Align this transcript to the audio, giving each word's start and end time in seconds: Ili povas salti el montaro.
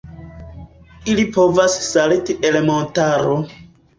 Ili 1.13 1.25
povas 1.35 1.77
salti 1.89 2.37
el 2.51 2.57
montaro. 2.71 3.37